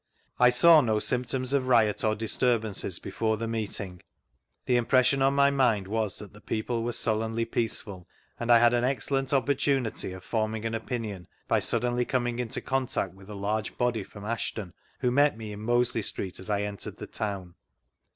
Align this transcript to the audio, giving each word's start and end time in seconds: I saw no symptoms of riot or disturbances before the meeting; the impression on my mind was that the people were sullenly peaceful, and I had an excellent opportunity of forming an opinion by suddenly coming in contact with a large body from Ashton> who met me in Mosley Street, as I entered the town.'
I 0.39 0.49
saw 0.49 0.81
no 0.81 0.97
symptoms 0.97 1.53
of 1.53 1.67
riot 1.67 2.03
or 2.03 2.15
disturbances 2.15 2.97
before 2.97 3.37
the 3.37 3.47
meeting; 3.47 4.01
the 4.65 4.75
impression 4.75 5.21
on 5.21 5.35
my 5.35 5.51
mind 5.51 5.87
was 5.87 6.17
that 6.17 6.33
the 6.33 6.41
people 6.41 6.83
were 6.83 6.91
sullenly 6.91 7.45
peaceful, 7.45 8.07
and 8.39 8.51
I 8.51 8.57
had 8.57 8.73
an 8.73 8.83
excellent 8.83 9.31
opportunity 9.31 10.11
of 10.11 10.23
forming 10.23 10.65
an 10.65 10.73
opinion 10.73 11.27
by 11.47 11.59
suddenly 11.59 12.03
coming 12.03 12.39
in 12.39 12.47
contact 12.49 13.13
with 13.13 13.29
a 13.29 13.35
large 13.35 13.77
body 13.77 14.03
from 14.03 14.25
Ashton> 14.25 14.73
who 15.01 15.11
met 15.11 15.37
me 15.37 15.51
in 15.51 15.59
Mosley 15.61 16.01
Street, 16.01 16.39
as 16.39 16.49
I 16.49 16.63
entered 16.63 16.97
the 16.97 17.05
town.' 17.05 17.53